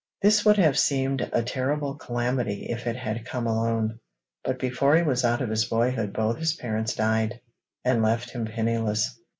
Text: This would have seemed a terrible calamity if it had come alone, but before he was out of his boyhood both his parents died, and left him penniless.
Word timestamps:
This 0.23 0.43
would 0.43 0.57
have 0.57 0.79
seemed 0.79 1.29
a 1.31 1.43
terrible 1.43 1.93
calamity 1.93 2.65
if 2.71 2.87
it 2.87 2.95
had 2.95 3.23
come 3.23 3.45
alone, 3.45 3.99
but 4.43 4.57
before 4.57 4.95
he 4.97 5.03
was 5.03 5.23
out 5.23 5.43
of 5.43 5.49
his 5.51 5.65
boyhood 5.65 6.11
both 6.11 6.39
his 6.39 6.53
parents 6.55 6.95
died, 6.95 7.39
and 7.85 8.01
left 8.01 8.31
him 8.31 8.45
penniless. 8.45 9.19